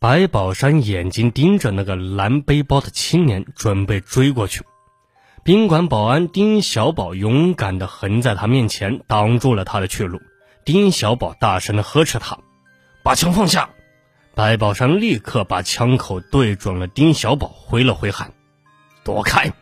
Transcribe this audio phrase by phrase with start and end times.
[0.00, 4.62] 白宝山眼睛盯着那个蓝背包的青年，准备追过去。
[5.44, 10.18] 宾馆保安丁小宝勇敢地横在他面前，挡住了他的去路。
[10.64, 12.38] 丁小宝大声地呵斥他
[13.04, 13.68] ：“把枪放下！”
[14.34, 18.32] 白宝山立刻把枪口对准了丁小宝，挥了挥喊
[19.04, 19.52] ：“躲开！”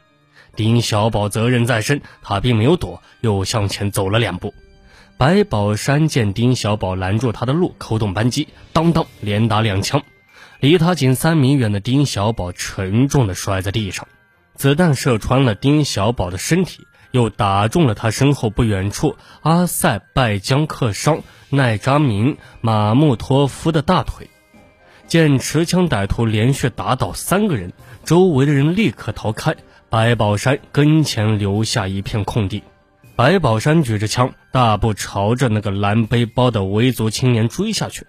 [0.55, 4.55] 丁小宝责任在身，他并没有躲，又向前走了两步。
[5.17, 10.01] 白宝山见丁小宝拦住他的路，扣动扳机，当当连打两枪。
[10.61, 14.09] 离他仅三米远的丁小宝沉重地摔在地上，
[14.57, 24.29] 子弹射穿了丁小宝的身体，又打中了他身后不远处阿塞拜疆客商奈扎明马木托夫的大腿。
[25.07, 27.73] 见持枪歹徒连续打倒三个人，
[28.05, 29.55] 周围的人立刻逃开，
[29.89, 32.65] 白宝山跟前留下一片空地。
[33.15, 38.07] 白宝山举着枪，大步朝着那个蓝背包的维族青年追下去。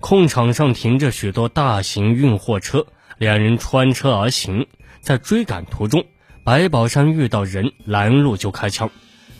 [0.00, 2.86] 空场上停着许多大型运货车，
[3.18, 4.66] 两人穿车而行。
[5.00, 6.04] 在追赶途中，
[6.44, 8.90] 白宝山遇到人拦路就开枪，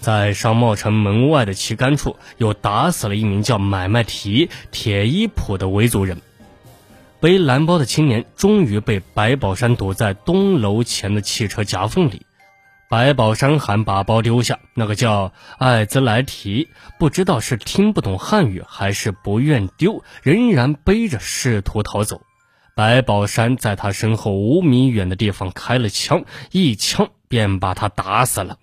[0.01, 6.21] 在商贸城门外的旗杆处又打死了一名叫买卖提铁衣铺的维族人。
[7.21, 12.27] 背蓝包的青年终于被白宝山堵在东楼前的汽车夹缝里。
[12.89, 16.69] 白宝山喊把包丢下，那个叫艾兹莱提，
[16.99, 22.21] 不知道是听不懂汉语还是不愿丢，仍然背着试图逃走。
[22.77, 28.59] 白宝山在他身后五米远的地方开了枪，一枪便把他打死了。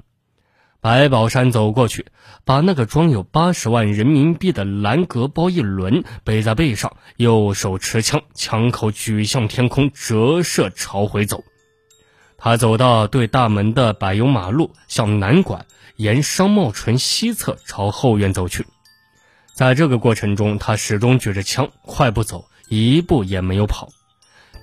[0.82, 2.06] 白宝山走过去，
[2.46, 11.44] 把那个装有八十万人民币的蓝格包一抡，背在背上，右手持枪，枪口举向天空，折射朝回走。
[12.44, 15.64] 他走到对大门的柏油马路，向南拐，
[15.98, 18.66] 沿商贸城西侧朝后院走去。
[19.54, 23.90] 在这个过程中，他始终举着枪，快步走，一步也没有跑。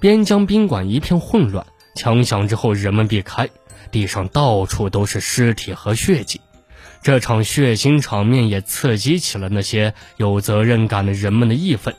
[0.00, 3.48] 边疆宾馆一片混乱，枪响之后，人们避开，
[3.92, 6.40] 地上到处都是尸体和血迹。
[7.00, 11.94] 这场血腥场面也刺激起了那些有责任感的人们的义愤。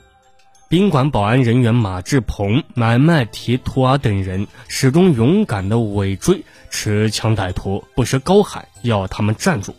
[0.69, 9.75] 宾馆保安人员马志鹏、买卖提图尔等人始终勇敢地尾追持枪歹徒，不时高喊要他们站住。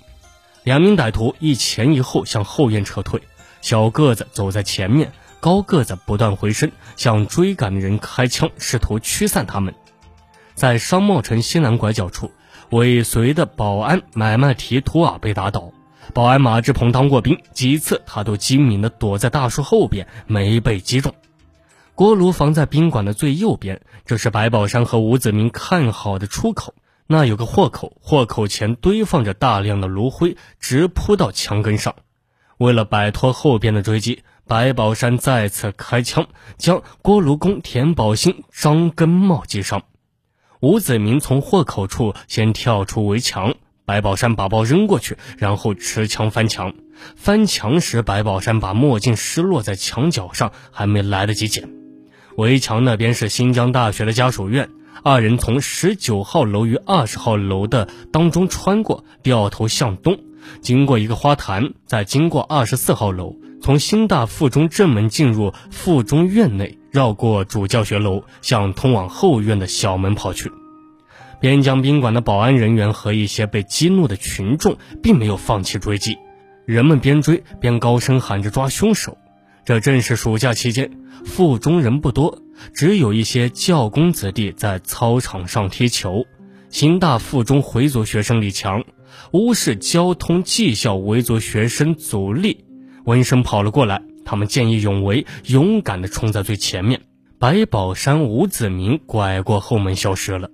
[0.65, 3.23] 两名歹徒一前一后向后院撤退，
[3.61, 9.72] 小个子走在前面，高个子不断回身向追赶的人开枪，试图驱散他们。
[10.57, 12.33] 在商贸城西南拐角处，
[12.71, 15.71] 尾随的保安买卖提图尔被打倒。
[16.10, 21.15] 保安马志鹏当过兵，几次他都精明地躲在大树后边，没被击中。
[21.94, 26.75] 锅炉房在宾馆的最右边，这是白宝山和吴子明看好的出口。
[27.06, 31.94] 那有个豁口，豁口前堆放着大量的炉灰，直扑到墙根上。
[32.59, 39.82] 为了摆脱后边的追击，白宝山再次开枪，将锅炉工田宝兴、张根茂击伤。
[40.60, 43.54] 吴子明从豁口处先跳出围墙。
[43.91, 46.73] 白宝山把包扔过去，然后持枪翻墙。
[47.17, 51.69] 翻墙时，白宝山把墨镜失落在墙角上，还没来得及捡。
[52.37, 54.69] 围墙那边是新疆大学的家属院。
[55.03, 60.21] 二人从十九号楼与二十号楼的当中穿过，掉头向东，
[60.61, 70.53] 经过一个花坛，再经过二十四号楼，从新大附中正门进入附中院内，绕过主教学楼，向通往后院的小门跑去。
[71.41, 76.19] 边疆宾馆的保安人员和一些被激怒的群众并没有放弃追击，
[76.67, 79.17] 人们边追边高声喊着抓凶手。
[79.65, 80.91] 这正是暑假期间，
[81.25, 82.43] 附中人不多，
[82.75, 86.27] 只有一些教工子弟在操场上踢球。
[86.69, 88.84] 新大附中回族学生李强、
[89.33, 92.65] 乌市交通技校维族学生祖力
[93.05, 97.01] 闻声跑了过来，他们见义勇为，勇敢地冲在最前面。
[97.39, 100.51] 白宝山、吴子明拐过后门消失了。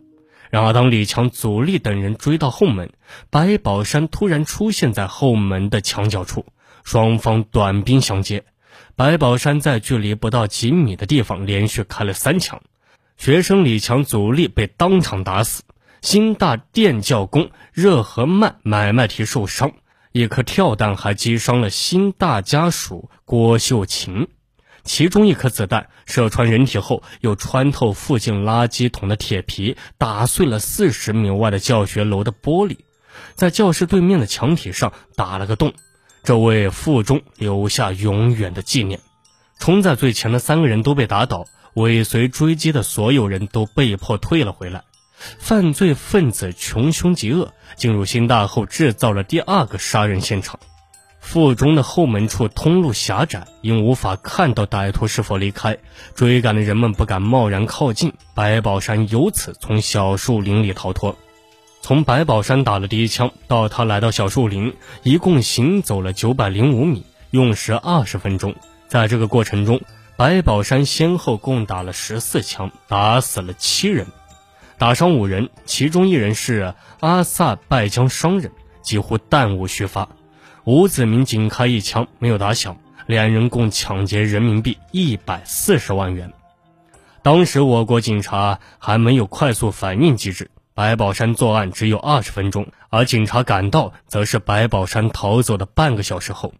[0.51, 2.91] 然而，当李强、祖力等人追到后门，
[3.31, 6.47] 白宝山突然出现在后门的墙角处，
[6.85, 8.45] 双方短兵相接。
[8.95, 12.63] 白宝山在距离不到几米的地方连续开了三枪，
[13.17, 15.63] 学生李强、祖力被当场打死。
[16.03, 19.73] 新大电教工热和曼买卖提受伤，
[20.13, 24.29] 一颗跳弹还击伤了新大家属郭秀琴。
[24.87, 32.79] 其中一颗子弹射穿人体后，又穿透附近垃圾桶的铁皮，打碎了四十米外的教学楼的玻璃，
[33.35, 35.75] 在教室对面的墙体上打了个洞，
[36.23, 39.01] 这为附中留下永远的纪念。
[39.59, 44.85] 冲在最前的三个人都被打倒，尾随追击的所有人都被迫退了回来。
[45.39, 50.61] 犯罪分子穷凶极恶，进入新大后制造了第二个杀人现场。
[51.27, 55.77] 腹中的后门处通路狭窄，因无法看到歹徒是否离开，
[56.15, 58.13] 追赶的人们不敢贸然靠近。
[58.33, 61.17] 白宝山由此从小树林里逃脱。
[61.83, 68.55] 从白宝山打了第一枪到他来到小树林，一共行走了九百零五米，用时二十分钟。
[68.87, 69.81] 在这个过程中，
[70.17, 74.07] 白宝山先后共打了十四枪，打死了七人，
[74.79, 80.09] 打伤五人，其中一人是阿萨拜江商人，几乎弹无虚发。
[80.67, 82.77] 吴子明仅开一枪，没有打响，
[83.07, 86.33] 两人共抢劫人民币一百四十万元。
[87.23, 90.51] 当时我国警察还没有快速反应机制。
[90.75, 96.53] 白宝山作案只有二十分钟，而警察赶到，则是白宝山逃走的半个小时后。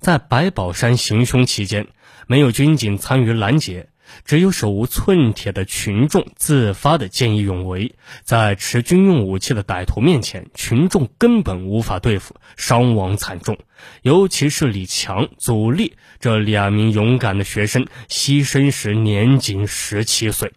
[0.00, 1.86] 在白宝山行凶期间，
[2.26, 3.88] 没有军警参与拦截，
[4.24, 7.94] 只有手无寸铁的群众自发的见义勇为。
[8.22, 13.58] 在持军用武器的歹徒面前，群众根本无法对付，伤亡惨重。
[14.02, 20.52] 尤其是李强、祖立这两名勇敢的学生，牺牲时年仅十七岁。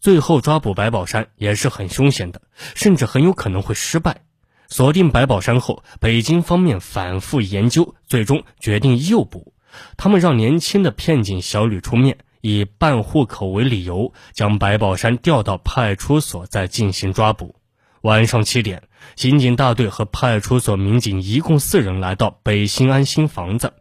[0.00, 2.40] 最后抓捕白宝山也是很凶险的，
[2.74, 4.22] 甚至很有可能会失败。
[4.68, 9.54] 锁定白宝山后，北京方面反复研究，最终决定诱捕。
[9.96, 17.54] 他们让年轻的片警小吕出面，以办户口为理由，将白宝山调到派出所再进行抓捕。
[18.02, 18.82] 晚上七点，
[19.16, 23.72] 刑警大队和派出所民警一共四人来到北新安新房子，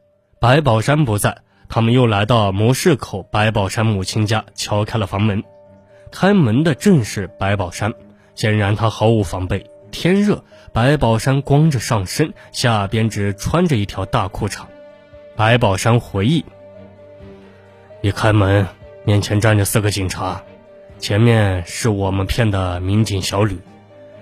[0.42, 1.38] 白宝山不在，
[1.70, 5.44] 他们又来到模式口白宝山母亲家，敲开了房门。
[6.12, 7.94] 开门的正是白宝山，
[8.36, 9.70] 显然他毫无防备。
[9.92, 10.44] 天热，
[10.74, 14.66] 白宝山光着上身，下边只穿着一条大裤衩。
[15.36, 16.44] 白宝山回忆：
[18.08, 18.66] 一开门，
[19.04, 20.42] 面前站着四个警察，
[20.98, 23.60] 前面是我们骗的民警小吕。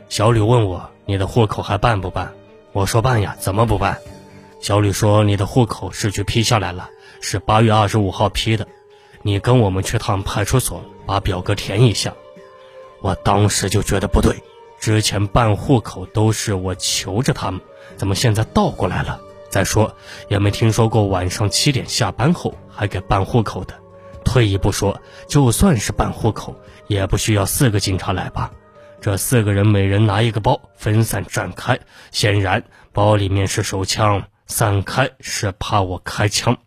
[0.10, 2.34] 小吕问我：“你的户口还办不办？”
[2.74, 4.00] 我说：“办呀，怎么不办？”
[4.60, 6.90] 小吕说：“你的户口是去批下来了，
[7.22, 8.66] 是八月二十五号批的。”
[9.22, 12.12] 你跟我们去趟派出所，把表格填一下。
[13.02, 14.36] 我当时就觉得不对，
[14.80, 17.62] 之前办户口都是我求着他们，
[17.98, 19.22] 怎么现在倒过来了？
[19.56, 19.96] 再说
[20.28, 23.74] 也没听说过晚上七点下班后还给办户口的。
[24.25, 26.54] 退一步说，就算是办户口，
[26.88, 28.52] 也不需要四个警察来吧？
[29.00, 31.80] 这四个人每人拿一个包，分散展开，
[32.12, 36.57] 显然包里面是手枪，散开是怕我开枪。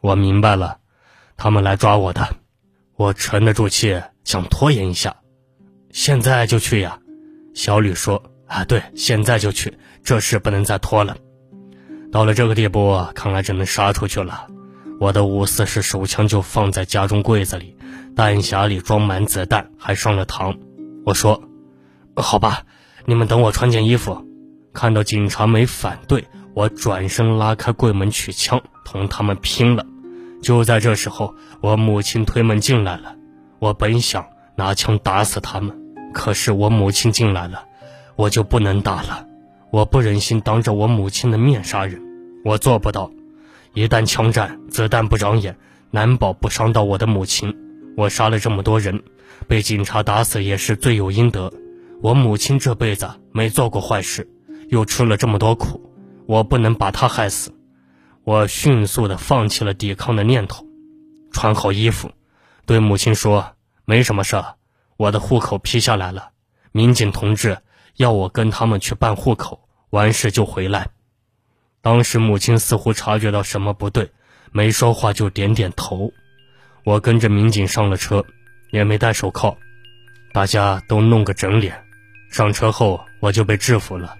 [0.00, 0.78] 我明白了。
[1.36, 2.28] 他们来抓我的，
[2.96, 5.14] 我沉得住气，想拖延一下。
[5.92, 6.98] 现在就去呀，
[7.54, 11.16] 小吕说：“啊，对，现在就去，这事不能再拖了。
[12.12, 14.46] 到了这个地步，看来只能杀出去了。
[14.98, 17.76] 我的五四式手枪就放在家中柜子里，
[18.14, 20.56] 弹匣里装满子弹，还上了膛。”
[21.04, 21.42] 我说
[22.16, 22.62] ：“好吧，
[23.04, 24.24] 你们等我穿件衣服。”
[24.72, 26.24] 看到警察没反对，
[26.54, 29.84] 我转身拉开柜门取枪，同他们拼了。
[30.42, 33.16] 就在这时候，我母亲推门进来了。
[33.58, 35.74] 我本想拿枪打死他们，
[36.12, 37.64] 可是我母亲进来了，
[38.16, 39.25] 我就不能打了。
[39.76, 42.00] 我不忍心当着我母亲的面杀人，
[42.46, 43.10] 我做不到。
[43.74, 45.54] 一旦枪战，子弹不长眼，
[45.90, 47.54] 难保不伤到我的母亲。
[47.94, 49.02] 我杀了这么多人，
[49.46, 51.52] 被警察打死也是罪有应得。
[52.00, 54.26] 我母亲这辈子没做过坏事，
[54.70, 55.92] 又吃了这么多苦，
[56.24, 57.52] 我不能把她害死。
[58.24, 60.64] 我迅速地放弃了抵抗的念头，
[61.32, 62.12] 穿好衣服，
[62.64, 63.52] 对母亲说
[63.84, 64.54] ：“没什么事儿，
[64.96, 66.30] 我的户口批下来了。
[66.72, 67.58] 民警同志
[67.96, 70.88] 要我跟他们去办户口，完事就回来。”
[71.82, 74.10] 当时母亲似乎察觉到什么不对，
[74.52, 76.12] 没说话就点点头。
[76.84, 78.24] 我跟着民警上了车，
[78.70, 79.56] 也没戴手铐，
[80.32, 81.80] 大家都弄个整脸。
[82.30, 84.16] 上车后我就被制服了。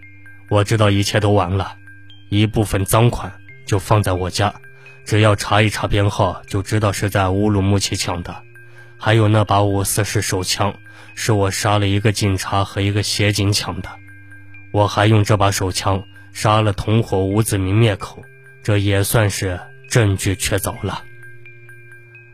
[0.49, 1.76] 我知道一切都完了，
[2.28, 3.32] 一部分赃款。
[3.66, 4.54] 就放在我家，
[5.04, 8.44] 只要查一查编号，就知道是在乌鲁木齐抢的。
[8.96, 10.73] 还有那把五四式手枪，
[11.16, 13.90] 是我杀了一个警察和一个协警抢的。
[14.76, 16.04] 我还用这把手枪
[16.35, 18.23] 杀了同伙吴子明灭口，
[18.62, 21.02] 这也算是证据确凿了。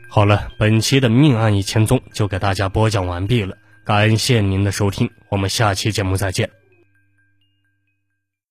[0.08, 6.61] 好了，本期的命案一千宗就给大家播讲完毕了，感谢您的收听，我们下期节目再见。